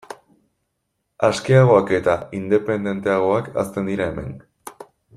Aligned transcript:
Askeagoak 1.27 1.93
eta 1.99 2.15
independenteagoak 2.39 3.53
hazten 3.63 3.93
dira 3.93 4.09
hemen. 4.13 4.35